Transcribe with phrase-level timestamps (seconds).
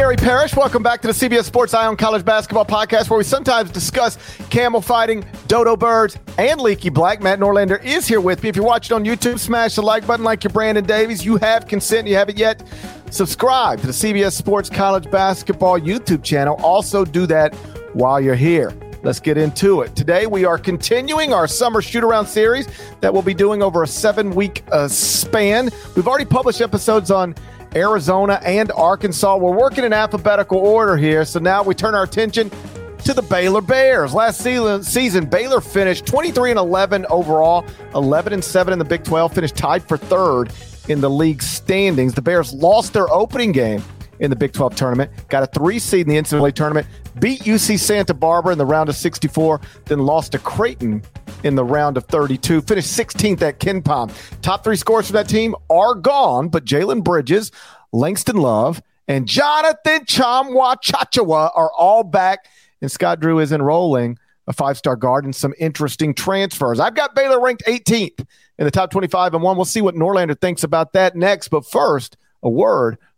[0.00, 0.56] Gary Parrish.
[0.56, 4.16] Welcome back to the CBS Sports Eye on College Basketball Podcast, where we sometimes discuss
[4.48, 7.20] camel fighting, dodo birds, and Leaky Black.
[7.20, 8.48] Matt Norlander is here with me.
[8.48, 11.22] If you're watching on YouTube, smash the like button like you're Brandon Davies.
[11.22, 12.66] You have consent, you haven't yet.
[13.10, 16.58] Subscribe to the CBS Sports College Basketball YouTube channel.
[16.62, 17.54] Also, do that
[17.92, 18.72] while you're here.
[19.02, 19.94] Let's get into it.
[19.94, 22.68] Today, we are continuing our summer shoot around series
[23.02, 25.68] that we'll be doing over a seven week uh, span.
[25.94, 27.34] We've already published episodes on
[27.74, 29.36] Arizona and Arkansas.
[29.36, 31.24] We're working in alphabetical order here.
[31.24, 32.50] So now we turn our attention
[33.04, 34.12] to the Baylor Bears.
[34.12, 39.32] Last season, Baylor finished 23 and 11 overall, 11 and 7 in the Big 12,
[39.34, 40.52] finished tied for third
[40.88, 42.14] in the league standings.
[42.14, 43.82] The Bears lost their opening game
[44.20, 46.86] in the Big 12 tournament, got a three seed in the NCAA tournament,
[47.18, 51.02] beat UC Santa Barbara in the round of 64, then lost to Creighton
[51.42, 54.12] in the round of 32, finished 16th at KenPom.
[54.42, 57.50] Top three scores from that team are gone, but Jalen Bridges,
[57.92, 62.46] Langston Love, and Jonathan Tchamwa Tchatchoua are all back,
[62.80, 66.78] and Scott Drew is enrolling a five star guard and some interesting transfers.
[66.80, 68.26] I've got Baylor ranked 18th
[68.58, 69.56] in the top 25 and one.
[69.56, 71.48] We'll see what Norlander thinks about that next.
[71.48, 72.98] But first, a word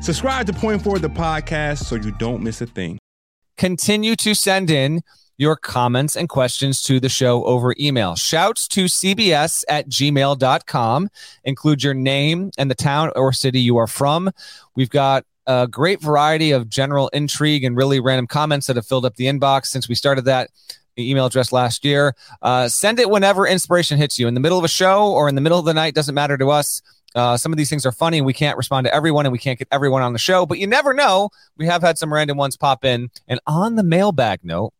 [0.00, 2.98] Subscribe to Point Forward, the podcast, so you don't miss a thing.
[3.56, 5.02] Continue to send in
[5.36, 8.16] your comments and questions to the show over email.
[8.16, 11.08] Shouts to CBS at gmail.com.
[11.44, 14.30] Include your name and the town or city you are from.
[14.74, 19.04] We've got a great variety of general intrigue and really random comments that have filled
[19.04, 20.50] up the inbox since we started that
[20.98, 22.14] email address last year.
[22.42, 25.34] Uh, send it whenever inspiration hits you in the middle of a show or in
[25.34, 26.82] the middle of the night, doesn't matter to us.
[27.14, 29.38] Uh, some of these things are funny and we can't respond to everyone and we
[29.38, 31.30] can't get everyone on the show, but you never know.
[31.56, 33.10] We have had some random ones pop in.
[33.26, 34.72] And on the mailbag note,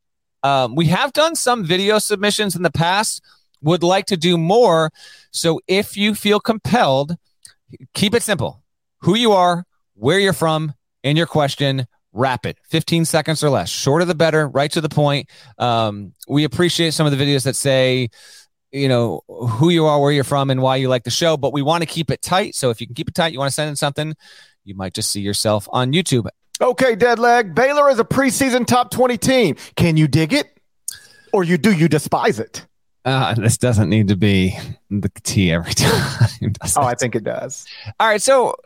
[0.43, 3.23] um, we have done some video submissions in the past,
[3.63, 4.91] would like to do more.
[5.31, 7.17] So if you feel compelled,
[7.95, 8.63] keep it simple
[9.01, 9.65] who you are,
[9.95, 10.75] where you're from,
[11.05, 11.87] and your question.
[12.15, 13.69] Rapid, 15 seconds or less.
[13.69, 15.29] Shorter the better, right to the point.
[15.59, 18.09] Um, we appreciate some of the videos that say,
[18.73, 21.53] you know who you are where you're from and why you like the show but
[21.53, 23.49] we want to keep it tight so if you can keep it tight you want
[23.49, 24.15] to send in something
[24.65, 26.29] you might just see yourself on youtube
[26.61, 27.55] Okay, dead leg.
[27.55, 29.55] Baylor is a preseason top 20 team.
[29.77, 30.59] Can you dig it?
[31.33, 32.67] Or you do you despise it?
[33.05, 34.59] uh, this doesn't need to be
[34.91, 36.83] the t every time Oh?
[36.83, 37.65] I think it does.
[38.01, 38.57] all right so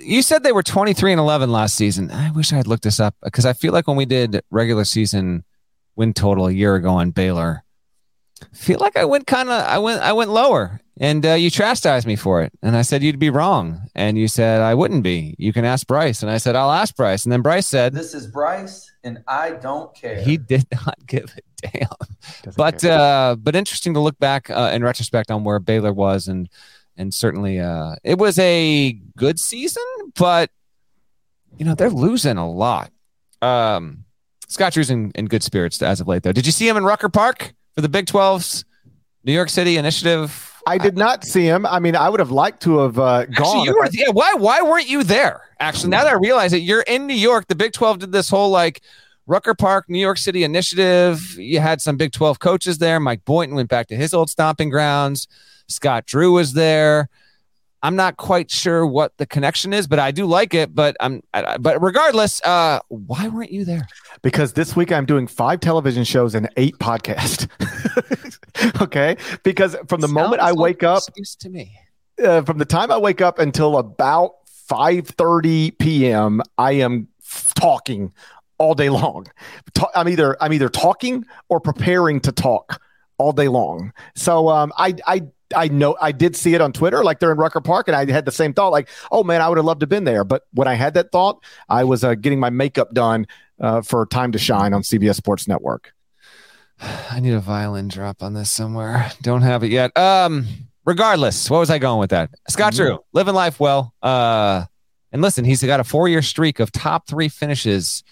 [0.00, 3.00] you said they were 23 and 11 last season i wish i had looked this
[3.00, 5.42] up because i feel like when we did regular season
[5.96, 7.63] win total a year ago on baylor
[8.52, 12.06] feel like i went kind of i went i went lower and uh, you chastised
[12.06, 15.34] me for it and i said you'd be wrong and you said i wouldn't be
[15.38, 18.14] you can ask bryce and i said i'll ask bryce and then bryce said This
[18.14, 20.20] is Bryce, and I don't care.
[20.20, 21.88] he did not give a damn
[22.42, 26.28] Doesn't but uh but interesting to look back uh, in retrospect on where baylor was
[26.28, 26.48] and
[26.96, 29.82] and certainly uh, it was a good season,
[30.16, 30.48] but
[31.58, 32.92] you know they're losing a lot.
[33.42, 34.04] Um,
[34.46, 36.30] Scott Drew's in, in good spirits as of late, though.
[36.30, 38.64] Did you see him in Rucker Park for the Big 12's
[39.24, 40.50] New York City initiative?
[40.66, 41.66] I did not see him.
[41.66, 43.68] I mean, I would have liked to have uh, gone.
[43.68, 45.42] Actually, were, yeah, why why weren't you there?
[45.60, 47.48] Actually, now that I realize it, you're in New York.
[47.48, 48.80] The Big 12 did this whole like
[49.26, 51.20] Rucker Park, New York City initiative.
[51.38, 52.98] You had some Big 12 coaches there.
[52.98, 55.28] Mike Boynton went back to his old stomping grounds.
[55.68, 57.08] Scott Drew was there.
[57.84, 60.74] I'm not quite sure what the connection is, but I do like it.
[60.74, 63.86] But I'm, I, but regardless, uh, why weren't you there?
[64.22, 67.46] Because this week I'm doing five television shows and eight podcasts.
[68.80, 71.02] okay, because from the Sounds moment I wake up,
[71.40, 71.78] to me,
[72.24, 74.32] uh, from the time I wake up until about
[74.70, 77.08] 5:30 p.m., I am
[77.54, 78.14] talking
[78.56, 79.26] all day long.
[79.94, 82.80] I'm either I'm either talking or preparing to talk
[83.18, 83.92] all day long.
[84.14, 85.22] So um, I I
[85.54, 88.10] I know I did see it on Twitter, like they're in Rucker Park, and I
[88.10, 90.24] had the same thought, like, oh man, I would have loved to have been there.
[90.24, 93.26] But when I had that thought, I was uh, getting my makeup done
[93.60, 95.92] uh, for Time to Shine on CBS Sports Network.
[97.10, 99.10] I need a violin drop on this somewhere.
[99.22, 99.96] Don't have it yet.
[99.96, 100.46] Um,
[100.84, 102.30] regardless, what was I going with that?
[102.48, 102.84] Scott mm-hmm.
[102.84, 103.94] Drew, living life well.
[104.02, 104.64] Uh,
[105.12, 108.02] and listen, he's got a four-year streak of top three finishes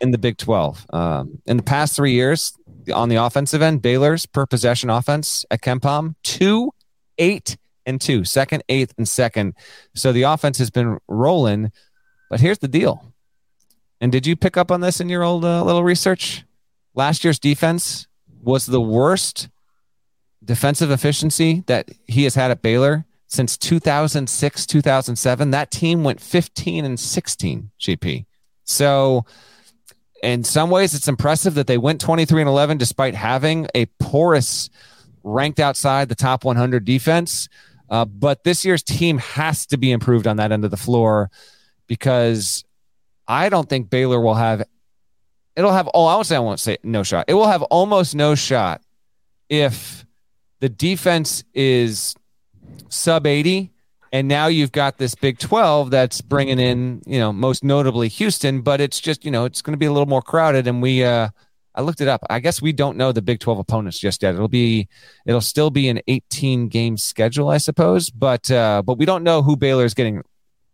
[0.00, 0.86] in the Big 12.
[0.90, 2.56] Um, in the past three years,
[2.94, 6.72] on the offensive end, Baylor's per possession offense at KenPom, two
[7.18, 9.54] eight and two, second, eighth, and second.
[9.94, 11.72] So the offense has been rolling.
[12.28, 13.12] But here's the deal.
[14.00, 16.44] And did you pick up on this in your old uh, little research?
[16.94, 18.06] Last year's defense
[18.42, 19.48] was the worst
[20.44, 25.50] defensive efficiency that he has had at Baylor since 2006, 2007.
[25.50, 28.26] That team went 15 and 16, GP.
[28.64, 29.24] So,
[30.22, 34.70] in some ways, it's impressive that they went 23 and 11 despite having a porous
[35.26, 37.48] ranked outside the top 100 defense.
[37.88, 41.30] Uh, but this year's team has to be improved on that end of the floor
[41.86, 42.64] because
[43.28, 44.62] I don't think Baylor will have.
[45.54, 45.88] It'll have.
[45.94, 47.26] Oh, I won't say I won't say no shot.
[47.28, 48.82] It will have almost no shot
[49.48, 50.04] if
[50.60, 52.14] the defense is
[52.88, 53.70] sub 80
[54.12, 58.62] and now you've got this Big 12 that's bringing in, you know, most notably Houston,
[58.62, 60.66] but it's just, you know, it's going to be a little more crowded.
[60.66, 61.28] And we, uh,
[61.76, 62.24] I looked it up.
[62.30, 64.34] I guess we don't know the Big 12 opponents just yet.
[64.34, 64.88] It'll be
[65.26, 69.42] it'll still be an 18 game schedule, I suppose, but uh, but we don't know
[69.42, 70.22] who Baylor is getting.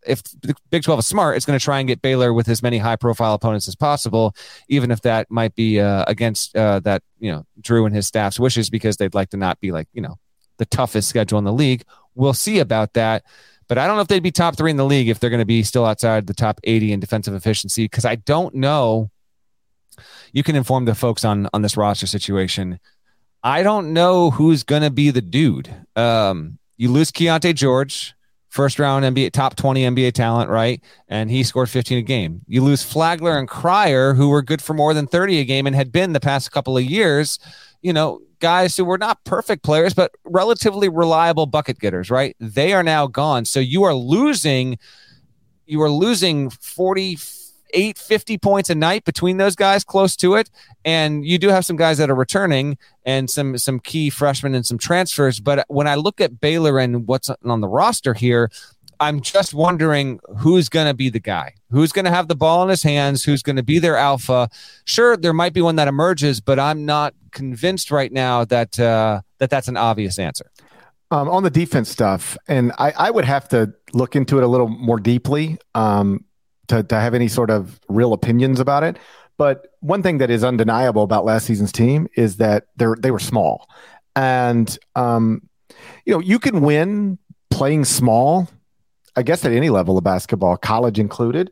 [0.05, 2.61] If the Big 12 is smart, it's going to try and get Baylor with as
[2.61, 4.35] many high profile opponents as possible,
[4.67, 8.39] even if that might be uh, against uh, that you know Drew and his staff's
[8.39, 10.17] wishes because they'd like to not be like you know
[10.57, 11.83] the toughest schedule in the league.
[12.15, 13.23] We'll see about that.
[13.67, 15.39] But I don't know if they'd be top three in the league if they're going
[15.39, 19.09] to be still outside the top 80 in defensive efficiency because I don't know
[20.31, 22.79] you can inform the folks on on this roster situation.
[23.43, 25.73] I don't know who's going to be the dude.
[25.95, 28.15] Um, you lose Keyonte George,
[28.49, 30.81] first round NBA top 20 NBA talent, right?
[31.09, 32.41] And he scored 15 a game.
[32.47, 35.75] You lose Flagler and Cryer, who were good for more than 30 a game and
[35.75, 37.37] had been the past couple of years,
[37.81, 42.35] you know, guys who were not perfect players, but relatively reliable bucket getters, right?
[42.39, 43.45] They are now gone.
[43.45, 44.77] So you are losing,
[45.65, 47.17] you are losing 40
[47.73, 50.49] eight, 50 points a night between those guys, close to it.
[50.85, 54.65] And you do have some guys that are returning and some some key freshmen and
[54.65, 55.39] some transfers.
[55.39, 58.49] But when I look at Baylor and what's on the roster here,
[58.99, 62.63] I'm just wondering who's going to be the guy, who's going to have the ball
[62.63, 64.49] in his hands, who's going to be their alpha.
[64.85, 69.21] Sure, there might be one that emerges, but I'm not convinced right now that uh,
[69.39, 70.49] that that's an obvious answer.
[71.11, 74.47] Um, on the defense stuff, and I, I, would have to look into it a
[74.47, 75.59] little more deeply.
[75.75, 76.25] Um,
[76.67, 78.97] to, to have any sort of real opinions about it.
[79.37, 83.19] But one thing that is undeniable about last season's team is that they're they were
[83.19, 83.67] small,
[84.15, 85.49] and um,
[86.05, 87.17] you know you can win
[87.49, 88.47] playing small.
[89.15, 91.51] I guess at any level of basketball, college included.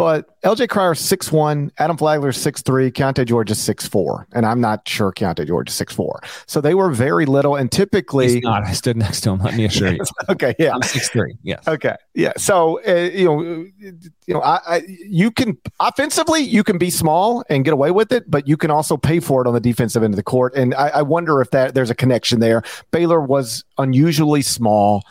[0.00, 4.46] But LJ Cryer six one, Adam Flagler six three, Keyonte George is six four, and
[4.46, 6.22] I'm not sure Keyonte George is six four.
[6.46, 8.64] So they were very little, and typically He's not.
[8.64, 9.40] I stood next to him.
[9.40, 10.00] Let me assure you.
[10.30, 11.36] okay, yeah, I'm six three.
[11.42, 11.68] Yes.
[11.68, 12.32] Okay, yeah.
[12.38, 13.42] So uh, you know,
[13.76, 18.10] you know, I, I, you can offensively you can be small and get away with
[18.10, 20.54] it, but you can also pay for it on the defensive end of the court.
[20.54, 22.62] And I, I wonder if that there's a connection there.
[22.90, 25.02] Baylor was unusually small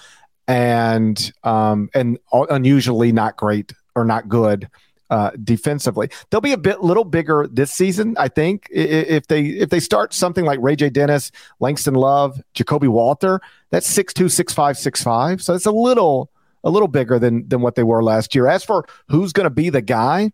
[0.47, 3.71] and um and unusually not great
[4.05, 4.69] not good
[5.09, 6.09] uh, defensively.
[6.29, 10.13] They'll be a bit little bigger this season, I think, if they if they start
[10.13, 10.89] something like Ray J.
[10.89, 13.41] Dennis, Langston Love, Ja'Kobe Walter.
[13.71, 15.41] That's six two, six five, six five.
[15.41, 16.31] So it's a little
[16.63, 18.47] a little bigger than than what they were last year.
[18.47, 20.31] As for who's going to be the guy,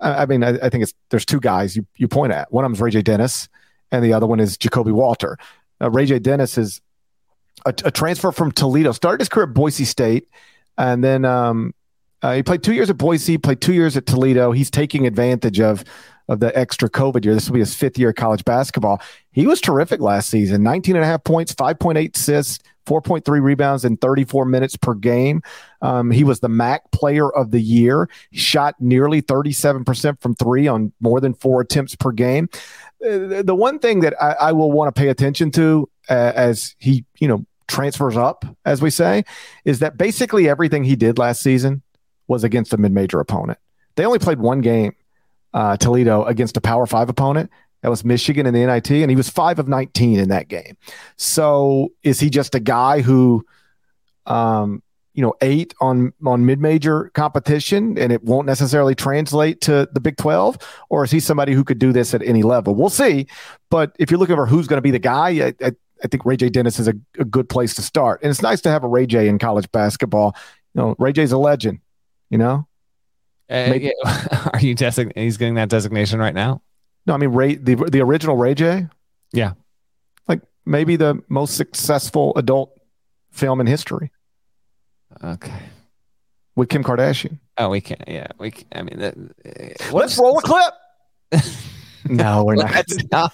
[0.00, 2.52] I, I mean, I, I, think it's there's two guys you you point at.
[2.52, 3.02] One of them is Ray J.
[3.02, 3.48] Dennis,
[3.90, 5.38] and the other one is Ja'Kobe Walter.
[5.80, 6.18] Uh, Ray J.
[6.18, 6.80] Dennis is
[7.64, 8.92] a, a, transfer from Toledo.
[8.92, 10.28] Started his career at Boise State,
[10.76, 11.74] and then um,
[12.22, 14.52] uh, he played two years at Boise, played two years at Toledo.
[14.52, 15.84] He's taking advantage of
[16.28, 17.34] of the extra COVID year.
[17.34, 19.02] This will be his fifth year of college basketball.
[19.32, 23.96] He was terrific last season 19 and a half points, 5.8 assists, 4.3 rebounds in
[23.96, 25.42] 34 minutes per game.
[25.82, 28.08] Um, he was the MAC player of the year.
[28.32, 32.48] Shot nearly 37% from three on more than four attempts per game.
[33.04, 36.74] Uh, the one thing that I, I will want to pay attention to uh, as
[36.78, 39.24] he, you know, transfers up, as we say,
[39.64, 41.82] is that basically everything he did last season
[42.28, 43.58] was against a mid-major opponent.
[43.96, 44.94] They only played one game,
[45.52, 47.50] uh, Toledo, against a Power Five opponent.
[47.82, 50.76] That was Michigan in the NIT, and he was five of 19 in that game.
[51.16, 53.44] So is he just a guy who,
[54.24, 59.88] um, you know, eight on on mid major competition, and it won't necessarily translate to
[59.92, 60.58] the Big 12,
[60.90, 62.74] or is he somebody who could do this at any level?
[62.74, 63.26] We'll see.
[63.68, 65.72] But if you're looking for who's going to be the guy, I, I,
[66.04, 66.50] I think Ray J.
[66.50, 69.06] Dennis is a, a, good place to start, and it's nice to have a Ray
[69.06, 69.28] J.
[69.28, 70.36] in college basketball.
[70.74, 71.80] You know, Ray J.'s a legend.
[72.32, 72.66] You know,
[73.50, 73.78] uh,
[74.54, 75.12] are you testing?
[75.14, 76.62] He's getting that designation right now.
[77.04, 78.88] No, I mean Ray the the original Ray J.
[79.34, 79.52] Yeah,
[80.28, 82.72] like maybe the most successful adult
[83.32, 84.12] film in history.
[85.22, 85.60] Okay.
[86.56, 87.38] With Kim Kardashian.
[87.58, 88.02] Oh, we can't.
[88.08, 88.52] Yeah, we.
[88.52, 90.74] Can, I mean, that, uh, let's roll a clip.
[92.08, 92.86] No, we're not.
[93.10, 93.32] Not.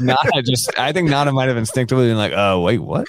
[0.00, 0.78] Nana just.
[0.78, 3.06] I think Nana might have instinctively been like, "Oh, wait, what?"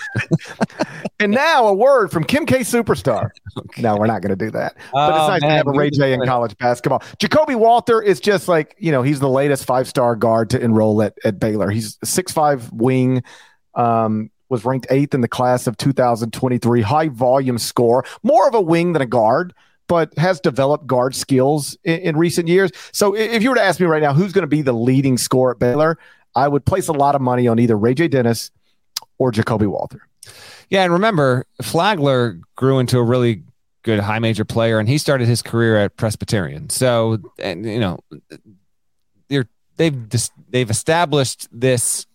[1.19, 2.59] and now a word from Kim K.
[2.59, 3.29] Superstar.
[3.57, 3.81] Okay.
[3.81, 4.75] No, we're not going to do that.
[4.93, 6.99] But it's oh, nice man, to have a Ray J in college basketball.
[7.19, 11.01] Ja'Kobe Walter is just like you know he's the latest five star guard to enroll
[11.01, 11.69] at at Baylor.
[11.69, 13.23] He's six five wing.
[13.75, 16.81] Um, was ranked eighth in the class of 2023.
[16.81, 19.53] High volume score, more of a wing than a guard
[19.87, 22.71] but has developed guard skills in, in recent years.
[22.91, 25.17] So if you were to ask me right now, who's going to be the leading
[25.17, 25.97] scorer at Baylor,
[26.35, 28.07] I would place a lot of money on either Ray J.
[28.07, 28.51] Dennis
[29.17, 30.07] or Ja'Kobe Walter.
[30.69, 33.43] Yeah, and remember, Flagler grew into a really
[33.83, 36.69] good high major player, and he started his career at Presbyterian.
[36.69, 37.99] So, and you know,
[39.29, 39.95] they're they've
[40.49, 42.05] they've established this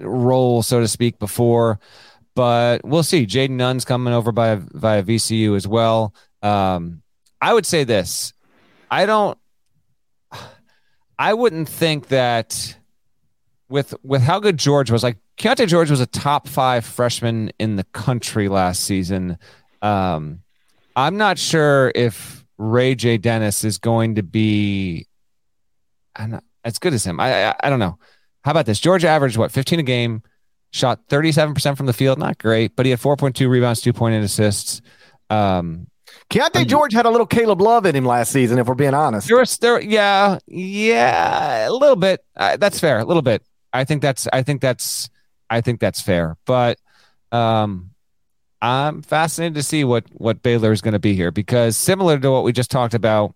[0.00, 1.78] role, so to speak, before.
[2.34, 3.26] But we'll see.
[3.26, 6.14] Jayden Nunn's coming over by via VCU as well.
[6.42, 7.02] Um,
[7.40, 8.32] I would say this.
[8.90, 9.38] I don't.
[11.18, 12.76] I wouldn't think that
[13.68, 15.02] with with how good George was.
[15.02, 19.38] Like Keyonte George was a top five freshman in the country last season.
[19.82, 20.40] Um,
[20.96, 23.18] I'm not sure if Ray J.
[23.18, 25.06] Dennis is going to be
[26.64, 27.20] as good as him.
[27.20, 27.98] I, I I don't know.
[28.44, 28.80] How about this?
[28.80, 30.22] George averaged what 15 a game,
[30.72, 32.18] shot 37% from the field.
[32.18, 34.80] Not great, but he had 4.2 rebounds, 2.8 assists.
[35.28, 35.88] Um,
[36.30, 39.28] Keyonte George had a little Caleb Love in him last season, if we're being honest.
[39.28, 42.24] There was there, yeah, yeah, a little bit.
[42.36, 43.42] Uh, that's fair, a little bit.
[43.72, 45.10] I think that's, I think that's,
[45.50, 46.36] I think that's fair.
[46.44, 46.78] But
[47.32, 47.90] um,
[48.60, 52.30] I'm fascinated to see what what Baylor is going to be here because similar to
[52.30, 53.34] what we just talked about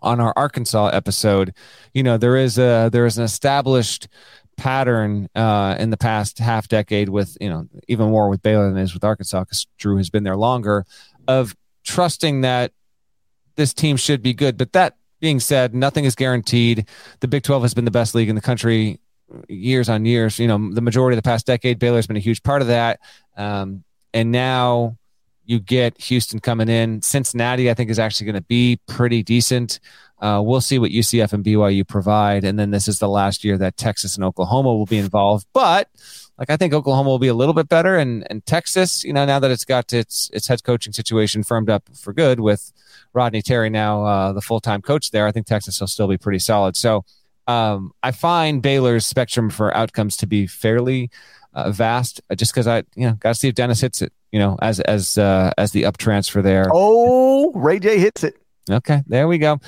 [0.00, 1.54] on our Arkansas episode,
[1.94, 4.08] you know, there is a there is an established
[4.56, 8.78] pattern uh, in the past half decade with you know even more with Baylor than
[8.78, 10.84] is with Arkansas because Drew has been there longer
[11.28, 12.72] of trusting that
[13.56, 14.56] this team should be good.
[14.56, 16.88] But that being said, nothing is guaranteed.
[17.20, 19.00] The Big 12 has been the best league in the country
[19.48, 20.38] years on years.
[20.38, 23.00] You know, the majority of the past decade, Baylor's been a huge part of that.
[23.36, 24.98] Um, and now
[25.52, 27.02] you get Houston coming in.
[27.02, 29.78] Cincinnati, I think, is actually going to be pretty decent.
[30.20, 32.44] Uh, we'll see what UCF and BYU provide.
[32.44, 35.46] And then this is the last year that Texas and Oklahoma will be involved.
[35.52, 35.88] But
[36.38, 39.24] like I think Oklahoma will be a little bit better, and and Texas, you know,
[39.24, 42.72] now that it's got its its head coaching situation firmed up for good with
[43.12, 46.18] Rodney Terry now uh, the full time coach there, I think Texas will still be
[46.18, 46.76] pretty solid.
[46.76, 47.04] So
[47.46, 51.10] um, I find Baylor's spectrum for outcomes to be fairly
[51.52, 54.12] uh, vast, uh, just because I you know got to see if Dennis hits it,
[54.32, 56.70] you know, as as uh, as the up transfer there.
[56.72, 58.34] Oh, Ray J hits it.
[58.70, 59.60] Okay, there we go.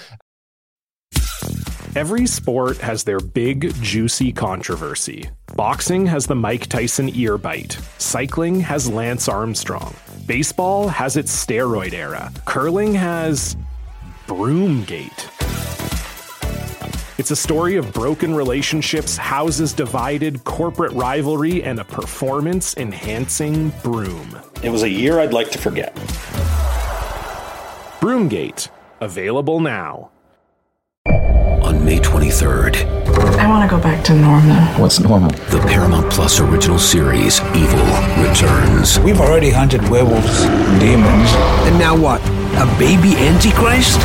[1.96, 5.30] Every sport has their big, juicy controversy.
[5.54, 7.78] Boxing has the Mike Tyson ear bite.
[7.98, 9.94] Cycling has Lance Armstrong.
[10.26, 12.32] Baseball has its steroid era.
[12.46, 13.56] Curling has.
[14.26, 15.33] Broomgate.
[17.16, 24.36] It's a story of broken relationships, houses divided, corporate rivalry, and a performance enhancing broom.
[24.64, 25.94] It was a year I'd like to forget.
[28.00, 28.68] Broomgate.
[29.00, 30.10] Available now.
[31.06, 32.84] On May 23rd,
[33.38, 34.56] I want to go back to normal.
[34.82, 35.30] What's normal?
[35.50, 37.84] The Paramount Plus original series, Evil,
[38.28, 38.98] returns.
[38.98, 40.42] We've already hunted werewolves,
[40.80, 41.30] demons.
[41.68, 42.20] And now what?
[42.56, 43.98] A baby Antichrist?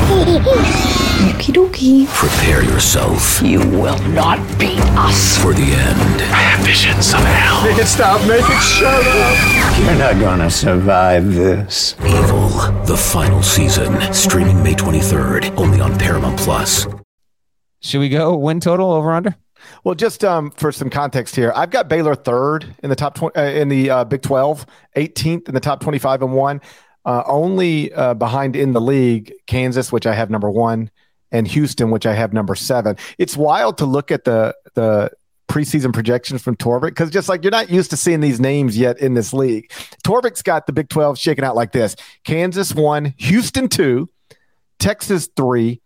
[1.30, 2.08] Okie dokie.
[2.08, 3.42] Prepare yourself.
[3.44, 5.38] You will not beat us.
[5.38, 6.22] For the end.
[6.22, 7.64] I have visions of hell.
[7.64, 8.20] Make it stop.
[8.28, 9.80] Make it shut up.
[9.80, 11.96] You're not gonna survive this.
[12.04, 12.50] Evil,
[12.86, 14.02] the final season.
[14.14, 16.88] Streaming May 23rd, only on Paramount Plus.
[17.82, 19.36] Should we go win total over under?
[19.84, 23.36] Well, just um, for some context here, I've got Baylor third in the top 20,
[23.38, 24.66] uh, in the uh, Big 12,
[24.96, 26.62] 18th in the top 25 and one.
[27.06, 30.92] Uh, only uh, behind in the league, Kansas, which I have number one,
[31.32, 32.98] and Houston, which I have number seven.
[33.18, 35.12] It's wild to look at the the
[35.50, 39.00] preseason projections from Torvik because just like you're not used to seeing these names yet
[39.00, 39.72] in this league.
[40.06, 44.10] Torvik's got the Big 12 shaking out like this: Kansas one, Houston two,
[44.78, 45.82] Texas three,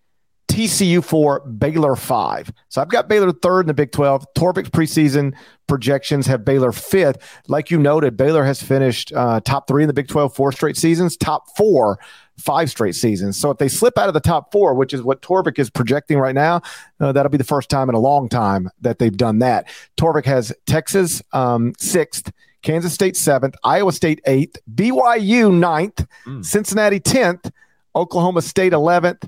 [0.47, 2.51] TCU four, Baylor five.
[2.69, 4.25] So I've got Baylor third in the Big 12.
[4.35, 5.33] Torvik's preseason
[5.67, 7.17] projections have Baylor fifth.
[7.47, 10.77] Like you noted, Baylor has finished uh, top three in the Big 12 four straight
[10.77, 11.99] seasons, top four
[12.37, 13.37] five straight seasons.
[13.37, 16.17] So if they slip out of the top four, which is what Torvik is projecting
[16.17, 16.61] right now,
[16.99, 19.67] uh, that'll be the first time in a long time that they've done that.
[19.97, 22.31] Torvik has Texas um, sixth.
[22.61, 26.45] Kansas State seventh, Iowa State eighth, BYU ninth, mm.
[26.45, 27.51] Cincinnati tenth,
[27.93, 29.27] Oklahoma State eleventh,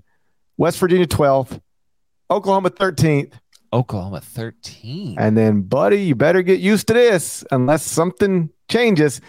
[0.58, 1.60] West Virginia 12th,
[2.30, 3.34] Oklahoma 13th.
[3.74, 5.18] Oklahoma 13.
[5.20, 9.20] And then, buddy, you better get used to this unless something changes.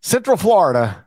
[0.00, 1.04] Central Florida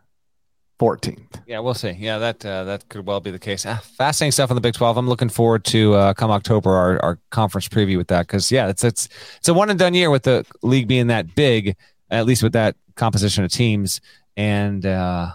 [0.79, 1.41] 14th.
[1.47, 1.91] Yeah, we'll see.
[1.91, 3.65] Yeah, that uh, that could well be the case.
[3.65, 4.97] Ah, fascinating stuff in the Big 12.
[4.97, 8.67] I'm looking forward to uh, come October our, our conference preview with that because yeah,
[8.67, 11.77] it's it's it's a one and done year with the league being that big,
[12.09, 14.01] at least with that composition of teams.
[14.35, 15.31] And uh,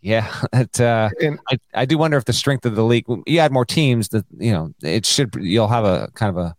[0.00, 3.38] yeah, it, uh, and, I, I do wonder if the strength of the league, you
[3.38, 6.56] add more teams that, you know, it should, you'll have a kind of a,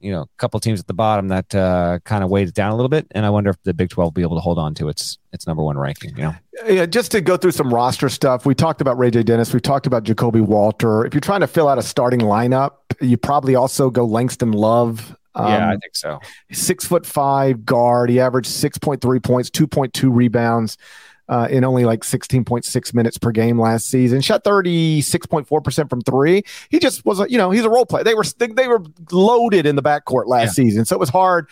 [0.00, 2.76] you know, couple teams at the bottom that uh, kind of weighed it down a
[2.76, 3.06] little bit.
[3.10, 5.18] And I wonder if the Big 12 will be able to hold on to its
[5.32, 6.34] its number one ranking, you know?
[6.66, 9.24] Yeah, just to go through some roster stuff, we talked about Ray J.
[9.24, 9.52] Dennis.
[9.52, 11.04] We talked about Ja'Kobe Walter.
[11.04, 15.16] If you're trying to fill out a starting lineup, you probably also go Langston Love.
[15.34, 16.20] Um, yeah, I think so.
[16.52, 18.10] Six foot five guard.
[18.10, 20.78] He averaged 6.3 points, 2.2 rebounds
[21.28, 24.20] uh, in only like 16.6 minutes per game last season.
[24.20, 26.42] Shot 36.4% from three.
[26.70, 28.04] He just was a, you know, he's a role player.
[28.04, 30.64] They were, they, they were loaded in the backcourt last yeah.
[30.64, 30.84] season.
[30.84, 31.48] So it was hard,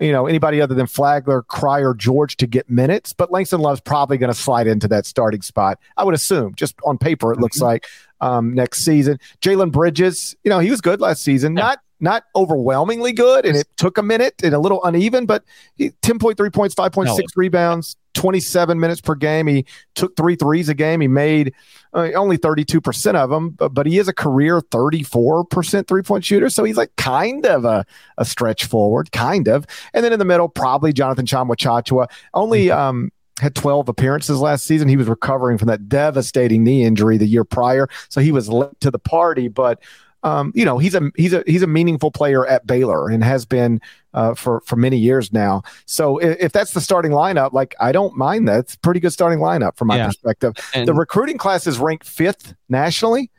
[0.00, 3.12] you know, anybody other than Flagler, Cryer, George to get minutes.
[3.12, 5.78] But Langston Love's probably going to slide into that starting spot.
[5.96, 7.42] I would assume, just on paper, it mm-hmm.
[7.42, 7.86] looks like
[8.20, 9.18] um, next season.
[9.40, 11.56] Jalen Bridges, you know, he was good last season.
[11.56, 11.62] Yeah.
[11.62, 15.42] Not not overwhelmingly good, and it took a minute and a little uneven, but
[15.74, 17.24] he, 10.3 points, 5.6 no.
[17.34, 19.46] rebounds, 27 minutes per game.
[19.46, 21.00] He took three threes a game.
[21.00, 21.54] He made
[21.94, 26.50] uh, only 32% of them, but, but he is a career 34% three point shooter.
[26.50, 27.86] So he's like kind of a,
[28.18, 29.66] a stretch forward, kind of.
[29.94, 32.08] And then in the middle, probably Jonathan Tchamwa Tchatchoua.
[32.34, 32.78] Only, mm-hmm.
[32.78, 34.88] um, had 12 appearances last season.
[34.88, 38.80] He was recovering from that devastating knee injury the year prior, so he was late
[38.80, 39.46] to the party.
[39.46, 39.80] But
[40.22, 43.44] um, you know, he's a he's a he's a meaningful player at Baylor and has
[43.44, 43.80] been
[44.14, 45.62] uh, for for many years now.
[45.86, 48.60] So if, if, that's the starting lineup, like I don't mind that.
[48.60, 50.06] It's a pretty good starting lineup from my yeah.
[50.06, 50.54] perspective.
[50.74, 53.30] And the recruiting class is ranked fifth nationally,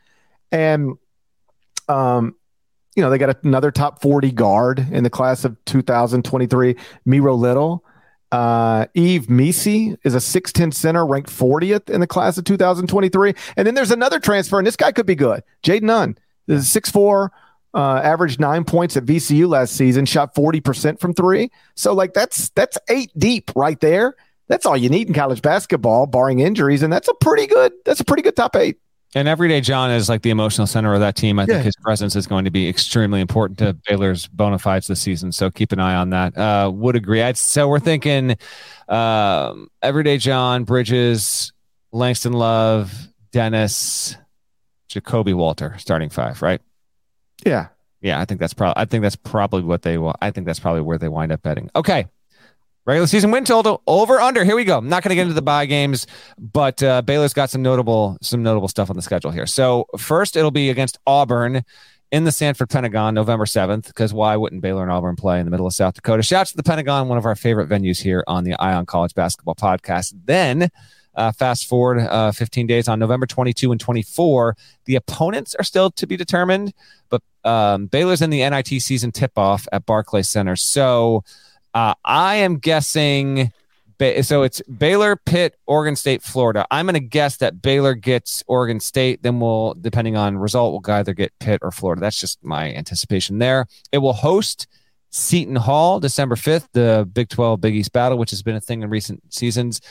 [0.50, 0.96] and
[1.88, 2.34] um,
[2.96, 7.84] you know they got another top forty guard in the class of 2023, Miro Little.
[8.32, 13.34] Uh, Yves Missi is a 6'10 center ranked 40th in the class of 2023.
[13.56, 15.42] And then there's another transfer, and this guy could be good.
[15.64, 16.16] Jayden Nunn
[16.58, 17.32] six four,
[17.74, 21.50] uh, averaged nine points at VCU last season, shot forty percent from three.
[21.76, 24.14] So like that's that's eight deep right there.
[24.48, 27.72] That's all you need in college basketball, barring injuries, and that's a pretty good.
[27.84, 28.78] That's a pretty good top eight.
[29.14, 31.40] And everyday John is like the emotional center of that team.
[31.40, 31.54] I yeah.
[31.54, 35.32] think his presence is going to be extremely important to Baylor's bona fides this season.
[35.32, 36.38] So keep an eye on that.
[36.38, 37.20] Uh, would agree.
[37.20, 38.36] I'd, so we're thinking
[38.88, 41.52] um, everyday John, Bridges,
[41.90, 42.92] Langston Love,
[43.32, 44.16] Dennis,
[44.90, 46.60] Ja'Kobe Walter starting five, right?
[47.44, 47.68] Yeah.
[48.00, 50.60] Yeah, I think that's probably I think that's probably what they will I think that's
[50.60, 51.70] probably where they wind up betting.
[51.76, 52.06] Okay.
[52.86, 54.42] Regular season win total over under.
[54.42, 54.78] Here we go.
[54.78, 56.06] I'm not going to get into the buy games,
[56.38, 59.46] but uh, Baylor's got some notable some notable stuff on the schedule here.
[59.46, 61.62] So first, it'll be against Auburn
[62.10, 63.86] in the Sanford Pentagon, November 7th.
[63.88, 66.22] Because why wouldn't Baylor and Auburn play in the middle of South Dakota?
[66.22, 69.14] Shouts to the Pentagon, one of our favorite venues here on the Eye on College
[69.14, 70.14] Basketball Podcast.
[70.24, 70.70] Then
[71.20, 74.56] uh, fast forward uh, 15 days on November 22 and 24.
[74.86, 76.72] The opponents are still to be determined,
[77.10, 80.56] but um, Baylor's in the NIT season tip off at Barclays Center.
[80.56, 81.22] So
[81.74, 83.52] uh, I am guessing
[84.22, 86.66] so it's Baylor, Pitt, Oregon State, Florida.
[86.70, 89.22] I'm going to guess that Baylor gets Oregon State.
[89.22, 92.00] Then we'll, depending on result, we'll either get Pitt or Florida.
[92.00, 93.66] That's just my anticipation there.
[93.92, 94.68] It will host
[95.10, 98.82] Seton Hall December 5th, the Big 12 Big East battle, which has been a thing
[98.82, 99.82] in recent seasons.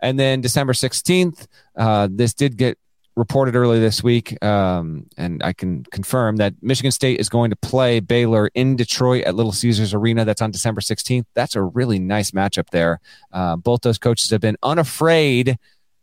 [0.00, 2.78] And then December 16th, uh, this did get
[3.16, 7.56] reported early this week, um, and I can confirm that Michigan State is going to
[7.56, 10.24] play Baylor in Detroit at Little Caesars Arena.
[10.24, 11.26] That's on December 16th.
[11.34, 13.00] That's a really nice matchup there.
[13.32, 15.58] Uh, both those coaches have been unafraid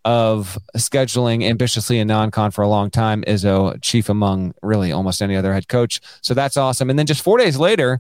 [0.05, 3.23] of scheduling ambitiously in non-con for a long time.
[3.27, 5.99] Izzo, chief among really almost any other head coach.
[6.21, 6.89] So that's awesome.
[6.89, 7.99] And then just four days later,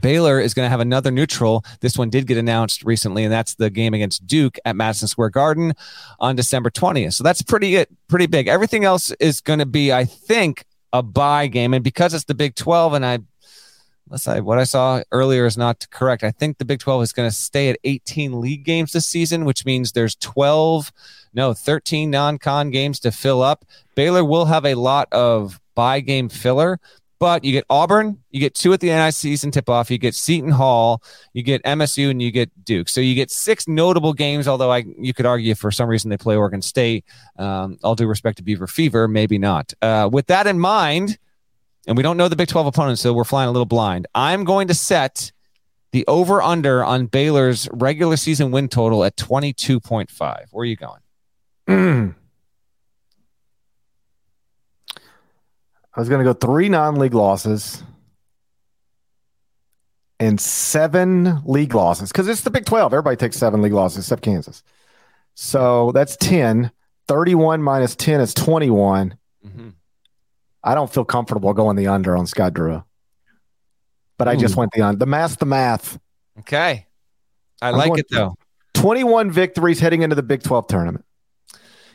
[0.00, 1.64] Baylor is going to have another neutral.
[1.80, 5.30] This one did get announced recently, and that's the game against Duke at Madison Square
[5.30, 5.74] Garden
[6.20, 7.14] on December 20th.
[7.14, 8.48] So that's pretty pretty big.
[8.48, 12.34] Everything else is going to be, I think, a buy game, and because it's the
[12.34, 13.18] Big 12, and I
[14.08, 16.22] let's say what I saw earlier is not correct.
[16.22, 19.44] I think the Big 12 is going to stay at 18 league games this season,
[19.44, 20.92] which means there's 12,
[21.32, 23.64] no, 13 non-con games to fill up.
[23.94, 26.78] Baylor will have a lot of buy game filler,
[27.18, 30.14] but you get Auburn, you get two at the NIT season tip off, you get
[30.14, 32.88] Seton Hall, you get MSU, and you get Duke.
[32.88, 36.16] So you get six notable games, although I you could argue for some reason they
[36.16, 37.04] play Oregon State.
[37.38, 39.72] Um, all due respect to Beaver Fever, maybe not.
[39.80, 41.18] Uh, with that in mind,
[41.86, 44.06] and we don't know the Big 12 opponents, so we're flying a little blind.
[44.14, 45.32] I'm going to set
[45.92, 50.46] the over under on Baylor's regular season win total at 22.5.
[50.50, 52.14] Where are you going?
[55.96, 57.82] I was going to go three non league losses
[60.18, 62.92] and seven league losses because it's the Big 12.
[62.92, 64.62] Everybody takes seven league losses except Kansas.
[65.34, 66.70] So that's 10.
[67.06, 69.16] 31 minus 10 is 21.
[69.46, 69.68] Mm-hmm.
[70.62, 72.82] I don't feel comfortable going the under on Scott Drew.
[74.16, 74.28] But.
[74.28, 74.98] I just went the under.
[74.98, 75.98] The math, the math.
[76.40, 76.86] Okay.
[77.60, 78.36] I I'm like it though.
[78.74, 81.04] 21 victories heading into the Big 12 tournament.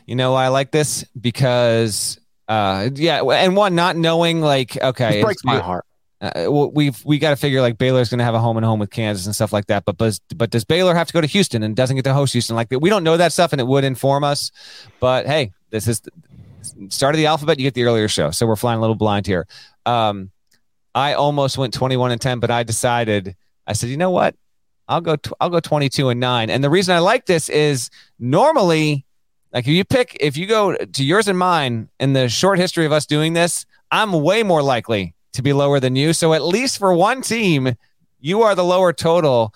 [0.06, 2.18] You know, why I like this because
[2.50, 5.86] uh, yeah, and one not knowing like okay, it breaks my heart.
[6.20, 8.80] Uh, we've we got to figure like Baylor's going to have a home and home
[8.80, 9.84] with Kansas and stuff like that.
[9.84, 12.32] But but but does Baylor have to go to Houston and doesn't get to host
[12.32, 12.56] Houston?
[12.56, 14.50] Like we don't know that stuff, and it would inform us.
[14.98, 16.10] But hey, this is the
[16.88, 17.60] start of the alphabet.
[17.60, 19.46] You get the earlier show, so we're flying a little blind here.
[19.86, 20.32] Um,
[20.92, 24.34] I almost went twenty one and ten, but I decided I said, you know what?
[24.88, 25.14] I'll go.
[25.14, 26.50] T- I'll go twenty two and nine.
[26.50, 29.06] And the reason I like this is normally
[29.52, 32.86] like if you pick, if you go to yours and mine in the short history
[32.86, 36.12] of us doing this, I'm way more likely to be lower than you.
[36.12, 37.74] So at least for one team,
[38.20, 39.54] you are the lower total.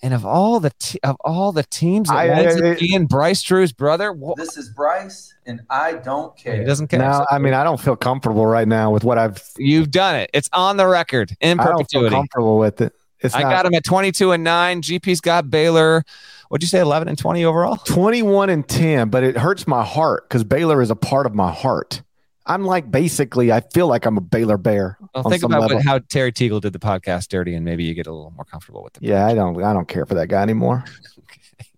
[0.00, 3.72] And of all the te- of all the teams, I, I, I, being Bryce Drew's
[3.72, 4.12] brother.
[4.14, 6.56] Wh- this is Bryce, and I don't care.
[6.56, 7.00] He doesn't care.
[7.00, 9.42] Now, I mean, I don't feel comfortable right now with what I've.
[9.56, 10.30] You've done it.
[10.32, 11.96] It's on the record in perpetuity.
[11.96, 12.92] I don't feel comfortable with it.
[13.20, 14.82] It's I not, got him at 22 and 9.
[14.82, 16.04] GP's got Baylor.
[16.48, 17.76] What'd you say, 11 and 20 overall?
[17.84, 21.52] 21 and 10, but it hurts my heart because Baylor is a part of my
[21.52, 22.02] heart.
[22.46, 24.96] I'm like basically, I feel like I'm a Baylor Bear.
[25.14, 28.06] Well, think about what, how Terry Teagle did the podcast dirty, and maybe you get
[28.06, 29.02] a little more comfortable with it.
[29.02, 30.84] Yeah, I don't, I don't care for that guy anymore.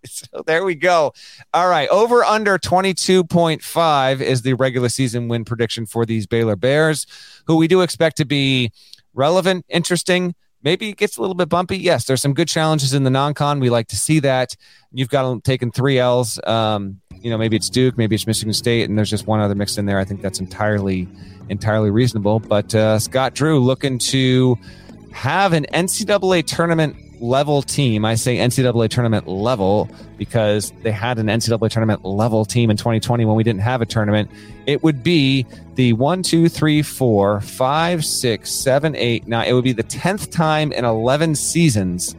[0.07, 1.13] so there we go.
[1.53, 7.07] All right, over under 22.5 is the regular season win prediction for these Baylor Bears,
[7.47, 8.73] who we do expect to be
[9.15, 11.79] relevant, interesting, maybe it gets a little bit bumpy.
[11.79, 13.61] Yes, there's some good challenges in the non-con.
[13.61, 14.57] We like to see that.
[14.93, 16.41] You've got taken three L's.
[16.45, 19.55] Um, you know, maybe it's Duke, maybe it's Michigan State, and there's just one other
[19.55, 19.99] mixed in there.
[19.99, 21.07] I think that's entirely,
[21.49, 22.41] entirely reasonable.
[22.41, 24.57] But uh, Scott Drew looking to
[25.13, 28.05] have an NCAA tournament level team.
[28.05, 33.25] I say NCAA tournament level because they had an NCAA tournament level team in 2020
[33.25, 34.31] when we didn't have a tournament.
[34.67, 39.27] It would be the one, two, three, four, five, six, seven, eight.
[39.29, 42.15] Now It would be the 10th time in 11 seasons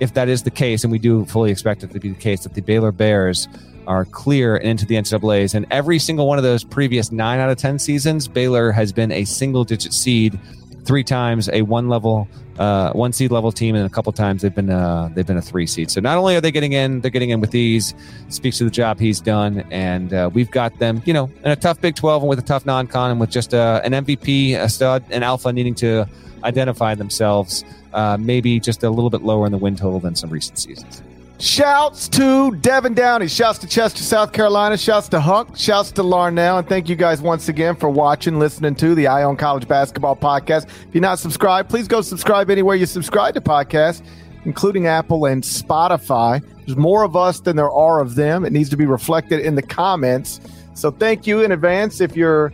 [0.00, 0.84] if that is the case.
[0.84, 3.48] And we do fully expect it to be the case that the Baylor Bears
[3.86, 5.54] are clear into the NCAAs.
[5.54, 9.12] And every single one of those previous nine out of 10 seasons, Baylor has been
[9.12, 10.38] a single digit seed
[10.86, 14.54] three times a one level uh, one seed level team, and a couple times they've
[14.54, 15.90] been uh, they've been a three seed.
[15.90, 17.94] So not only are they getting in, they're getting in with these.
[18.28, 21.56] Speaks to the job he's done, and uh, we've got them, you know, in a
[21.56, 24.68] tough Big Twelve and with a tough non-con, and with just uh, an MVP, a
[24.68, 26.06] stud, an alpha needing to
[26.44, 27.64] identify themselves.
[27.92, 31.02] Uh, maybe just a little bit lower in the win total than some recent seasons.
[31.38, 33.28] Shouts to Devin Downey.
[33.28, 34.78] Shouts to Chester, South Carolina.
[34.78, 35.56] Shouts to Hunk.
[35.56, 36.58] Shouts to Larnell.
[36.58, 40.16] And thank you guys once again for watching, listening to the Eye on College Basketball
[40.16, 40.64] Podcast.
[40.64, 44.02] If you're not subscribed, please go subscribe anywhere you subscribe to podcasts,
[44.46, 46.42] including Apple and Spotify.
[46.64, 48.46] There's more of us than there are of them.
[48.46, 50.40] It needs to be reflected in the comments.
[50.72, 52.50] So thank you in advance if you're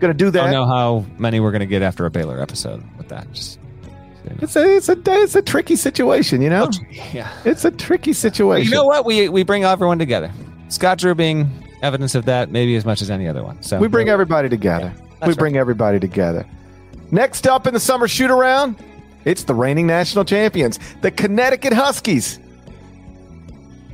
[0.00, 0.40] going to do that.
[0.40, 3.32] I don't know how many we're going to get after a Baylor episode with that.
[3.32, 3.60] Just
[4.40, 6.68] It's a it's a it's a tricky situation, you know.
[6.72, 8.70] Oh, yeah, it's a tricky situation.
[8.70, 9.04] You know what?
[9.04, 10.32] We we bring everyone together.
[10.68, 11.50] Scott Drew being
[11.82, 13.62] evidence of that, maybe as much as any other one.
[13.62, 14.92] So we bring everybody together.
[15.26, 16.46] we bring everybody together.
[17.10, 18.76] Next up in the summer shoot around,
[19.24, 22.38] it's the reigning national champions, the Connecticut Huskies.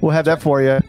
[0.01, 0.81] We'll have that for you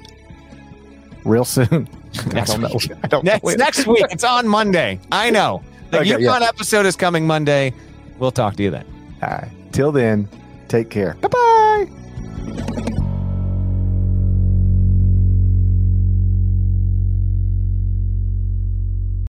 [1.25, 1.88] real soon.
[2.31, 2.89] Next week.
[2.89, 2.97] know.
[3.03, 4.05] I don't next, next week.
[4.10, 4.99] It's on Monday.
[5.12, 5.62] I know.
[5.91, 6.47] The Okay, UConn yeah.
[6.47, 7.73] episode is coming Monday.
[8.19, 8.86] We'll talk to you then.
[9.21, 9.49] All right.
[9.71, 10.28] Till then,
[10.67, 11.15] take care.
[11.21, 12.91] Bye bye.